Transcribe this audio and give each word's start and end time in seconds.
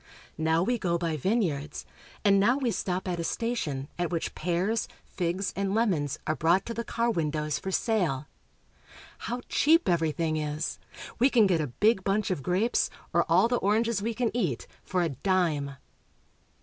Now 0.39 0.63
we 0.63 0.79
go 0.79 0.97
by 0.97 1.15
vineyards, 1.15 1.85
and 2.25 2.39
now 2.39 2.57
we 2.57 2.71
stop 2.71 3.07
at 3.07 3.19
a 3.19 3.23
station, 3.23 3.87
at 3.99 4.09
which 4.09 4.33
pears, 4.33 4.87
Ii6 4.87 4.87
CHILE. 4.87 4.95
Transandine 4.95 4.97
Railroad. 4.97 5.15
figs, 5.35 5.53
and 5.55 5.75
lemons 5.75 6.19
are 6.25 6.35
brought 6.35 6.65
to 6.65 6.73
the 6.73 6.83
car 6.83 7.11
windows 7.11 7.59
for 7.59 7.69
sale. 7.69 8.25
How 9.29 9.41
cheap 9.47 9.87
everything 9.87 10.37
is! 10.37 10.79
We 11.19 11.29
can 11.29 11.45
get 11.45 11.61
a 11.61 11.67
big 11.67 12.03
bunch 12.03 12.31
of 12.31 12.41
grapes, 12.41 12.89
or 13.13 13.27
all 13.29 13.47
the 13.47 13.57
oranges 13.61 14.01
we 14.01 14.15
can 14.15 14.31
eat, 14.35 14.65
for 14.83 15.03
a 15.03 15.09
dime. 15.09 15.75